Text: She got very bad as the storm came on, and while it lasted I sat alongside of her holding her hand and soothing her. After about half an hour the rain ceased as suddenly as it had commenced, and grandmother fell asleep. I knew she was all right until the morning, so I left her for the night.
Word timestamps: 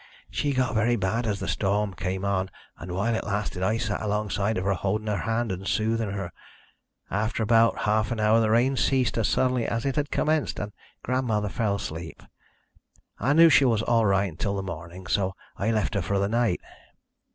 She 0.31 0.53
got 0.53 0.73
very 0.73 0.95
bad 0.95 1.27
as 1.27 1.39
the 1.39 1.47
storm 1.47 1.93
came 1.93 2.25
on, 2.25 2.49
and 2.79 2.91
while 2.91 3.13
it 3.13 3.23
lasted 3.23 3.61
I 3.61 3.77
sat 3.77 4.01
alongside 4.01 4.57
of 4.57 4.63
her 4.65 4.73
holding 4.73 5.05
her 5.05 5.19
hand 5.29 5.51
and 5.51 5.67
soothing 5.67 6.09
her. 6.09 6.31
After 7.11 7.43
about 7.43 7.77
half 7.81 8.09
an 8.11 8.19
hour 8.19 8.39
the 8.39 8.49
rain 8.49 8.75
ceased 8.75 9.15
as 9.19 9.27
suddenly 9.27 9.67
as 9.67 9.85
it 9.85 9.97
had 9.97 10.09
commenced, 10.09 10.57
and 10.57 10.71
grandmother 11.03 11.49
fell 11.49 11.75
asleep. 11.75 12.23
I 13.19 13.33
knew 13.33 13.49
she 13.51 13.63
was 13.63 13.83
all 13.83 14.07
right 14.07 14.31
until 14.31 14.55
the 14.55 14.63
morning, 14.63 15.05
so 15.05 15.35
I 15.55 15.69
left 15.69 15.93
her 15.93 16.01
for 16.01 16.17
the 16.17 16.27
night. 16.29 16.61